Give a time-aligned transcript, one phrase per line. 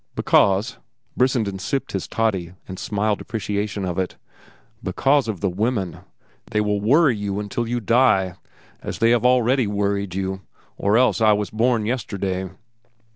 [0.15, 0.79] "Because—"
[1.15, 4.15] Brissenden sipped his toddy and smiled appreciation of it.
[4.81, 5.99] "Because of the women.
[6.49, 8.33] They will worry you until you die,
[8.81, 10.41] as they have already worried you,
[10.75, 12.49] or else I was born yesterday.